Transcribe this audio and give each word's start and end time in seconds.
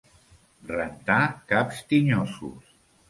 Rentar 0.71 1.19
caps 1.53 1.85
tinyosos. 1.93 2.77